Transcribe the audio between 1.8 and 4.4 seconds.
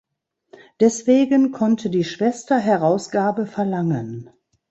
die Schwester Herausgabe verlangen.